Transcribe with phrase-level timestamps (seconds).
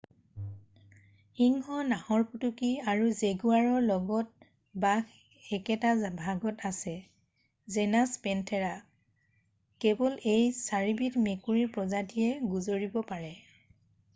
[1.39, 4.47] সিংহ নাহৰফুটুকী আৰু জেগুৱাৰৰ লগত
[4.85, 5.11] বাঘ
[5.59, 6.95] একেটা ভাগত আছে
[7.77, 8.73] জেনাচ পেনথেৰা।
[9.87, 13.31] কেৱল এই 4বিধ মেকুৰীৰ প্ৰজাতিয়ে গোজৰিব পাৰে।